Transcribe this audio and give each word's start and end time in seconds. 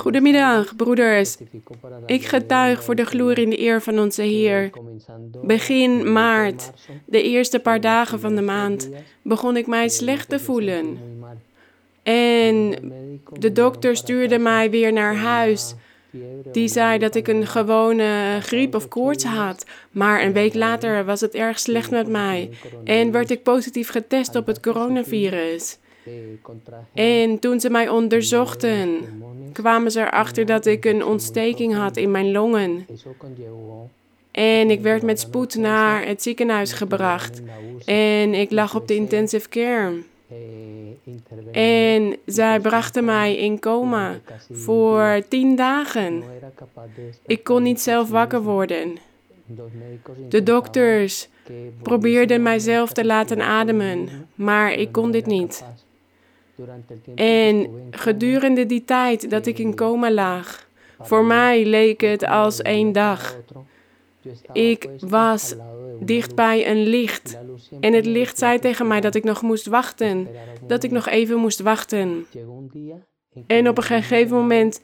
Goedemiddag, 0.00 0.76
broeders. 0.76 1.36
Ik 2.06 2.24
getuig 2.24 2.84
voor 2.84 2.94
de 2.94 3.04
glorie 3.04 3.44
en 3.44 3.50
de 3.50 3.60
eer 3.60 3.82
van 3.82 3.98
onze 3.98 4.22
Heer. 4.22 4.70
Begin 5.42 6.12
maart, 6.12 6.70
de 7.04 7.22
eerste 7.22 7.58
paar 7.58 7.80
dagen 7.80 8.20
van 8.20 8.34
de 8.34 8.42
maand, 8.42 8.88
begon 9.22 9.56
ik 9.56 9.66
mij 9.66 9.88
slecht 9.88 10.28
te 10.28 10.38
voelen. 10.38 10.98
En 12.02 12.74
de 13.38 13.52
dokter 13.52 13.96
stuurde 13.96 14.38
mij 14.38 14.70
weer 14.70 14.92
naar 14.92 15.16
huis. 15.16 15.74
Die 16.52 16.68
zei 16.68 16.98
dat 16.98 17.14
ik 17.14 17.28
een 17.28 17.46
gewone 17.46 18.38
griep 18.40 18.74
of 18.74 18.88
koorts 18.88 19.24
had. 19.24 19.64
Maar 19.90 20.22
een 20.22 20.32
week 20.32 20.54
later 20.54 21.04
was 21.04 21.20
het 21.20 21.34
erg 21.34 21.58
slecht 21.58 21.90
met 21.90 22.08
mij 22.08 22.50
en 22.84 23.10
werd 23.10 23.30
ik 23.30 23.42
positief 23.42 23.90
getest 23.90 24.36
op 24.36 24.46
het 24.46 24.60
coronavirus. 24.60 25.78
En 26.94 27.38
toen 27.38 27.60
ze 27.60 27.70
mij 27.70 27.88
onderzochten, 27.88 28.98
kwamen 29.52 29.90
ze 29.90 30.00
erachter 30.00 30.46
dat 30.46 30.66
ik 30.66 30.84
een 30.84 31.04
ontsteking 31.04 31.74
had 31.74 31.96
in 31.96 32.10
mijn 32.10 32.32
longen. 32.32 32.86
En 34.30 34.70
ik 34.70 34.80
werd 34.80 35.02
met 35.02 35.20
spoed 35.20 35.54
naar 35.54 36.06
het 36.06 36.22
ziekenhuis 36.22 36.72
gebracht. 36.72 37.42
En 37.84 38.34
ik 38.34 38.50
lag 38.50 38.74
op 38.74 38.88
de 38.88 38.94
intensive 38.94 39.48
care. 39.48 40.02
En 41.52 42.16
zij 42.26 42.60
brachten 42.60 43.04
mij 43.04 43.36
in 43.36 43.58
coma 43.58 44.20
voor 44.50 45.22
tien 45.28 45.56
dagen. 45.56 46.22
Ik 47.26 47.44
kon 47.44 47.62
niet 47.62 47.80
zelf 47.80 48.08
wakker 48.08 48.42
worden. 48.42 48.96
De 50.28 50.42
dokters 50.42 51.28
probeerden 51.82 52.42
mijzelf 52.42 52.92
te 52.92 53.04
laten 53.04 53.40
ademen, 53.40 54.08
maar 54.34 54.72
ik 54.72 54.92
kon 54.92 55.10
dit 55.10 55.26
niet. 55.26 55.64
En 57.14 57.66
gedurende 57.90 58.66
die 58.66 58.84
tijd 58.84 59.30
dat 59.30 59.46
ik 59.46 59.58
in 59.58 59.74
coma 59.74 60.10
lag, 60.10 60.68
voor 61.00 61.24
mij 61.24 61.64
leek 61.64 62.00
het 62.00 62.26
als 62.26 62.62
één 62.62 62.92
dag. 62.92 63.36
Ik 64.52 64.88
was 64.98 65.54
dicht 66.00 66.34
bij 66.34 66.70
een 66.70 66.86
licht 66.86 67.38
en 67.80 67.92
het 67.92 68.06
licht 68.06 68.38
zei 68.38 68.58
tegen 68.58 68.86
mij 68.86 69.00
dat 69.00 69.14
ik 69.14 69.24
nog 69.24 69.42
moest 69.42 69.66
wachten, 69.66 70.28
dat 70.66 70.82
ik 70.82 70.90
nog 70.90 71.08
even 71.08 71.38
moest 71.38 71.60
wachten. 71.60 72.26
En 73.46 73.68
op 73.68 73.76
een 73.76 73.82
gegeven 73.82 74.36
moment 74.36 74.80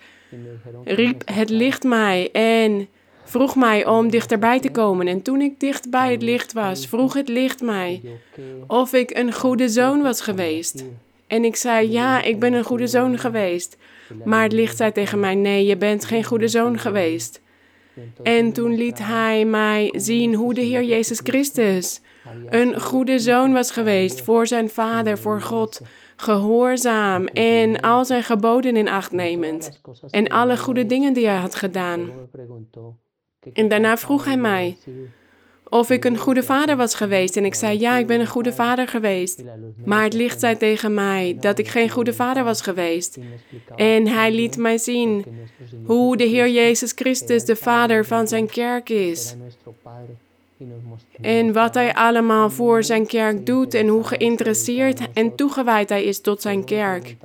riep 0.84 1.22
het 1.24 1.50
licht 1.50 1.84
mij 1.84 2.30
en 2.33 2.88
vroeg 3.24 3.56
mij 3.56 3.86
om 3.86 4.11
dichterbij 4.11 4.61
te 4.61 4.70
komen. 4.70 5.06
En 5.06 5.22
toen 5.22 5.40
ik 5.40 5.61
dicht 5.61 5.90
bij 5.90 6.11
het 6.11 6.22
licht 6.22 6.52
was, 6.52 6.86
vroeg 6.86 7.14
het 7.14 7.28
licht 7.28 7.61
mij 7.62 8.02
of 8.66 8.92
ik 8.92 9.16
een 9.16 9.33
goede 9.33 9.68
zoon 9.68 10.02
was 10.02 10.20
geweest. 10.20 10.84
En 11.27 11.44
ik 11.44 11.56
zei, 11.56 11.91
ja, 11.91 12.22
ik 12.22 12.38
ben 12.38 12.52
een 12.52 12.64
goede 12.64 12.86
zoon 12.86 13.19
geweest. 13.19 13.77
Maar 14.24 14.42
het 14.42 14.52
licht 14.52 14.77
zei 14.77 14.92
tegen 14.92 15.20
mij, 15.20 15.34
nee, 15.34 15.66
je 15.66 15.77
bent 15.77 16.05
geen 16.05 16.24
goede 16.24 16.48
zoon 16.48 16.78
geweest. 16.78 17.41
En 18.22 18.52
toen 18.52 18.74
liet 18.74 18.98
hij 18.98 19.44
mij 19.44 19.92
zien 19.96 20.34
hoe 20.34 20.55
de 20.55 20.60
Heer 20.60 20.84
Jezus 20.84 21.20
Christus 21.22 22.00
een 22.48 22.80
goede 22.80 23.18
zoon 23.18 23.52
was 23.52 23.70
geweest 23.70 24.20
voor 24.20 24.46
zijn 24.46 24.68
vader, 24.68 25.18
voor 25.18 25.41
God, 25.41 25.80
gehoorzaam 26.16 27.27
en 27.27 27.80
al 27.80 28.05
zijn 28.05 28.22
geboden 28.22 28.77
in 28.77 28.88
acht 28.88 29.12
nemend. 29.12 29.80
En 30.11 30.28
alle 30.28 30.56
goede 30.56 30.86
dingen 30.86 31.12
die 31.12 31.27
hij 31.27 31.36
had 31.36 31.55
gedaan. 31.55 32.11
En 33.52 33.68
daarna 33.68 33.96
vroeg 33.96 34.24
hij 34.24 34.36
mij, 34.36 34.77
of 35.69 35.91
ik 35.91 36.05
een 36.05 36.19
goede 36.19 36.42
vader 36.42 36.77
was 36.77 36.95
geweest. 36.95 37.36
En 37.36 37.45
ik 37.45 37.55
zei, 37.55 37.78
ja, 37.78 37.97
ik 37.97 38.06
ben 38.06 38.20
een 38.20 38.27
goede 38.27 38.53
vader 38.53 38.89
geweest. 38.89 39.42
Maar 39.84 40.03
het 40.03 40.12
licht 40.12 40.41
zei 40.41 40.56
tegen 40.56 40.95
mij 40.95 41.36
dat 41.41 41.58
ik 41.58 41.69
geen 41.69 41.91
goede 41.91 42.12
vader 42.12 42.45
was 42.45 42.61
geweest. 42.61 43.19
En 43.77 44.06
hij 44.06 44.33
liet 44.33 44.56
mij 44.56 44.78
zien 44.78 45.25
hoe 45.84 46.17
de 46.17 46.25
Heer 46.25 46.48
Jezus 46.48 46.92
Christus 46.95 47.45
de 47.45 47.56
vader 47.56 48.05
van 48.05 48.28
zijn 48.28 48.47
kerk 48.47 48.89
is. 48.89 49.34
En 51.20 51.53
wat 51.53 51.75
hij 51.75 51.95
allemaal 51.95 52.51
voor 52.51 52.85
zijn 52.85 53.07
kerk 53.07 53.46
doet 53.46 53.74
en 53.74 53.89
hoe 53.89 54.05
geïnteresseerd 54.05 55.13
en 55.13 55.35
toegewijd 55.35 55.89
hij 55.89 56.05
is 56.05 56.20
tot 56.20 56.42
zijn 56.42 56.64
kerk. 56.64 57.17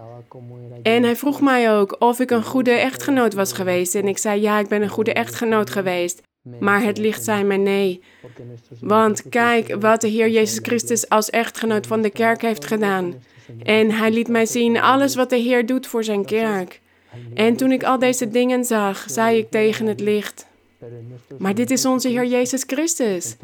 En 0.84 1.04
hij 1.04 1.16
vroeg 1.16 1.42
mij 1.42 1.74
ook 1.74 1.96
of 2.00 2.20
ik 2.20 2.32
een 2.32 2.44
goede 2.44 2.72
echtgenoot 2.72 3.34
was 3.34 3.54
geweest. 3.54 3.96
En 3.96 4.08
ik 4.08 4.18
zei, 4.18 4.42
ja, 4.42 4.60
ik 4.60 4.68
ben 4.68 4.82
een 4.82 4.90
goede 4.90 5.14
echtgenoot 5.14 5.70
geweest. 5.70 6.22
Maar 6.60 6.84
het 6.84 6.98
licht 6.98 7.24
zei 7.24 7.44
mij 7.44 7.58
nee. 7.58 8.04
Want 8.80 9.30
kijk 9.30 9.76
wat 9.80 10.02
de 10.02 10.08
Heer 10.08 10.30
Jezus 10.30 10.60
Christus 10.62 11.10
als 11.10 11.30
echtgenoot 11.30 11.88
van 11.88 12.02
de 12.02 12.10
kerk 12.10 12.42
heeft 12.42 12.66
gedaan. 12.66 13.14
En 13.64 13.92
hij 13.92 14.12
liet 14.12 14.28
mij 14.28 14.46
zien 14.46 14.78
alles 14.78 15.16
wat 15.16 15.30
de 15.30 15.38
Heer 15.38 15.66
doet 15.66 15.88
voor 15.88 16.04
zijn 16.04 16.26
kerk. 16.26 16.82
En 17.34 17.56
toen 17.56 17.72
ik 17.72 17.84
al 17.84 18.00
deze 18.00 18.28
dingen 18.28 18.66
zag, 18.66 19.06
zei 19.10 19.38
ik 19.38 19.50
tegen 19.50 19.86
het 19.86 20.00
licht: 20.00 20.48
maar 21.38 21.56
dit 21.56 21.72
is 21.72 21.86
onze 21.86 22.10
Heer 22.10 22.26
Jezus 22.26 22.64
Christus. 22.68 23.36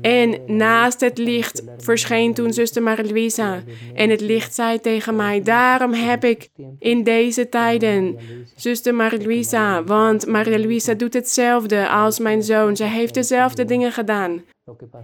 En 0.00 0.40
naast 0.46 1.00
het 1.00 1.18
licht 1.18 1.62
verscheen 1.78 2.34
toen 2.34 2.52
zuster 2.52 2.82
Marie-Louisa. 2.82 3.62
En 3.94 4.10
het 4.10 4.20
licht 4.20 4.54
zei 4.54 4.80
tegen 4.80 5.16
mij, 5.16 5.42
daarom 5.42 5.92
heb 5.92 6.24
ik 6.24 6.48
in 6.78 7.02
deze 7.02 7.48
tijden 7.48 8.16
zuster 8.56 8.94
Marie-Louisa. 8.94 9.84
Want 9.84 10.26
Marie-Louisa 10.26 10.94
doet 10.94 11.14
hetzelfde 11.14 11.88
als 11.88 12.18
mijn 12.18 12.42
zoon. 12.42 12.76
Zij 12.76 12.88
heeft 12.88 13.14
dezelfde 13.14 13.64
dingen 13.64 13.92
gedaan. 13.92 14.42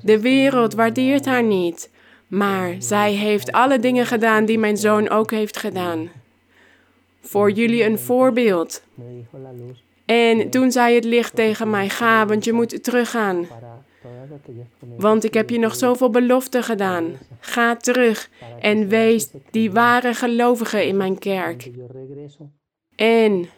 De 0.03 0.21
wereld 0.21 0.75
waardeert 0.75 1.25
haar 1.25 1.43
niet. 1.43 1.91
Maar 2.27 2.75
zij 2.79 3.13
heeft 3.13 3.53
alle 3.53 3.79
dingen 3.79 4.07
gedaan 4.07 4.45
die 4.45 4.59
mijn 4.59 4.77
zoon 4.77 5.09
ook 5.09 5.31
heeft 5.31 5.57
gedaan. 5.57 6.11
Voor 7.21 7.51
jullie 7.51 7.85
een 7.85 7.99
voorbeeld. 7.99 8.83
En 10.07 10.51
toen 10.51 10.73
zei 10.73 10.95
het 10.95 11.05
licht 11.05 11.35
tegen 11.35 11.71
mij: 11.71 11.89
Ga, 11.89 12.27
want 12.27 12.45
je 12.45 12.53
moet 12.53 12.85
teruggaan. 12.85 13.47
Want 14.97 15.25
ik 15.25 15.35
heb 15.35 15.51
je 15.51 15.59
nog 15.59 15.75
zoveel 15.75 16.11
beloften 16.11 16.63
gedaan. 16.63 17.13
Ga 17.41 17.77
terug 17.77 18.31
en 18.61 18.89
wees 18.89 19.31
die 19.51 19.73
ware 19.73 20.15
gelovige 20.15 20.87
in 20.87 20.97
mijn 20.97 21.19
kerk. 21.19 21.71
En 22.97 23.49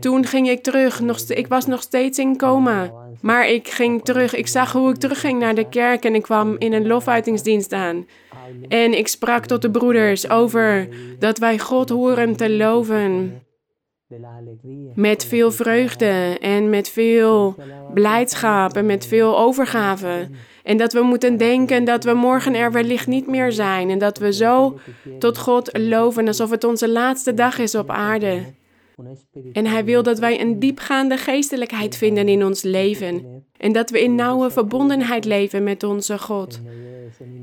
toen 0.00 0.26
ging 0.26 0.48
ik 0.48 0.62
terug. 0.62 1.00
Ik 1.28 1.46
was 1.46 1.66
nog 1.66 1.82
steeds 1.82 2.18
in 2.18 2.36
coma. 2.36 2.92
Maar 3.20 3.48
ik 3.48 3.68
ging 3.68 4.04
terug. 4.04 4.34
Ik 4.34 4.46
zag 4.46 4.72
hoe 4.72 4.90
ik 4.90 4.96
terugging 4.96 5.38
naar 5.38 5.54
de 5.54 5.68
kerk 5.68 6.04
en 6.04 6.14
ik 6.14 6.22
kwam 6.22 6.56
in 6.58 6.72
een 6.72 6.86
lofuitingsdienst 6.86 7.72
aan. 7.72 8.06
En 8.68 8.98
ik 8.98 9.08
sprak 9.08 9.46
tot 9.46 9.62
de 9.62 9.70
broeders 9.70 10.28
over 10.30 10.88
dat 11.18 11.38
wij 11.38 11.58
God 11.58 11.88
horen 11.88 12.36
te 12.36 12.50
loven. 12.50 13.42
Met 14.94 15.24
veel 15.24 15.52
vreugde 15.52 16.36
en 16.40 16.70
met 16.70 16.88
veel 16.88 17.54
blijdschap 17.94 18.76
en 18.76 18.86
met 18.86 19.06
veel 19.06 19.38
overgave. 19.38 20.28
En 20.62 20.76
dat 20.76 20.92
we 20.92 21.02
moeten 21.02 21.36
denken 21.36 21.84
dat 21.84 22.04
we 22.04 22.12
morgen 22.12 22.54
er 22.54 22.72
wellicht 22.72 23.06
niet 23.06 23.26
meer 23.26 23.52
zijn. 23.52 23.90
En 23.90 23.98
dat 23.98 24.18
we 24.18 24.32
zo 24.32 24.78
tot 25.18 25.38
God 25.38 25.78
loven 25.78 26.26
alsof 26.26 26.50
het 26.50 26.64
onze 26.64 26.88
laatste 26.88 27.34
dag 27.34 27.58
is 27.58 27.74
op 27.74 27.90
aarde. 27.90 28.42
En 29.52 29.66
Hij 29.66 29.84
wil 29.84 30.02
dat 30.02 30.18
wij 30.18 30.40
een 30.40 30.58
diepgaande 30.58 31.16
geestelijkheid 31.16 31.96
vinden 31.96 32.28
in 32.28 32.44
ons 32.44 32.62
leven. 32.62 33.44
En 33.56 33.72
dat 33.72 33.90
we 33.90 34.02
in 34.02 34.14
nauwe 34.14 34.50
verbondenheid 34.50 35.24
leven 35.24 35.62
met 35.62 35.82
onze 35.82 36.18
God. 36.18 36.60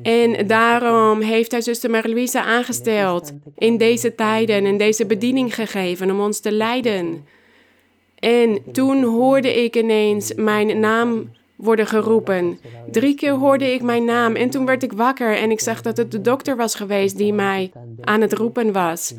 En 0.01 0.47
daarom 0.47 1.21
heeft 1.21 1.51
hij 1.51 1.61
zuster 1.61 1.89
Marie-Louise 1.89 2.41
aangesteld 2.41 3.33
in 3.57 3.77
deze 3.77 4.15
tijden 4.15 4.65
en 4.65 4.77
deze 4.77 5.05
bediening 5.05 5.55
gegeven 5.55 6.11
om 6.11 6.19
ons 6.19 6.39
te 6.39 6.51
leiden. 6.51 7.25
En 8.19 8.61
toen 8.71 9.03
hoorde 9.03 9.63
ik 9.63 9.75
ineens 9.75 10.33
mijn 10.35 10.79
naam 10.79 11.29
worden 11.57 11.87
geroepen. 11.87 12.59
Drie 12.91 13.15
keer 13.15 13.33
hoorde 13.33 13.73
ik 13.73 13.81
mijn 13.81 14.05
naam 14.05 14.35
en 14.35 14.49
toen 14.49 14.65
werd 14.65 14.83
ik 14.83 14.91
wakker 14.91 15.37
en 15.37 15.51
ik 15.51 15.59
zag 15.59 15.81
dat 15.81 15.97
het 15.97 16.11
de 16.11 16.21
dokter 16.21 16.55
was 16.55 16.75
geweest 16.75 17.17
die 17.17 17.33
mij 17.33 17.71
aan 18.01 18.21
het 18.21 18.33
roepen 18.33 18.71
was. 18.71 19.13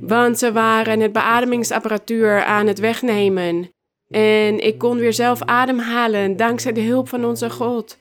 Want 0.00 0.38
ze 0.38 0.52
waren 0.52 1.00
het 1.00 1.12
beademingsapparatuur 1.12 2.44
aan 2.44 2.66
het 2.66 2.78
wegnemen. 2.78 3.70
En 4.08 4.64
ik 4.64 4.78
kon 4.78 4.98
weer 4.98 5.12
zelf 5.12 5.42
ademhalen 5.42 6.36
dankzij 6.36 6.72
de 6.72 6.80
hulp 6.80 7.08
van 7.08 7.24
onze 7.24 7.50
God. 7.50 7.98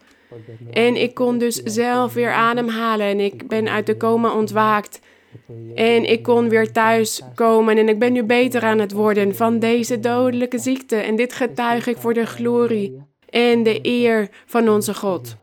En 0.71 1.01
ik 1.01 1.13
kon 1.13 1.37
dus 1.37 1.55
zelf 1.55 2.13
weer 2.13 2.31
ademhalen 2.31 3.07
en 3.07 3.19
ik 3.19 3.47
ben 3.47 3.69
uit 3.69 3.85
de 3.85 3.97
coma 3.97 4.33
ontwaakt. 4.33 4.99
En 5.75 6.09
ik 6.09 6.23
kon 6.23 6.49
weer 6.49 6.71
thuis 6.71 7.21
komen 7.35 7.77
en 7.77 7.89
ik 7.89 7.99
ben 7.99 8.13
nu 8.13 8.23
beter 8.23 8.61
aan 8.61 8.79
het 8.79 8.91
worden 8.91 9.35
van 9.35 9.59
deze 9.59 9.99
dodelijke 9.99 10.59
ziekte. 10.59 10.95
En 10.95 11.15
dit 11.15 11.33
getuig 11.33 11.87
ik 11.87 11.97
voor 11.97 12.13
de 12.13 12.25
glorie 12.25 13.05
en 13.29 13.63
de 13.63 13.79
eer 13.81 14.29
van 14.45 14.69
onze 14.69 14.93
God. 14.93 15.35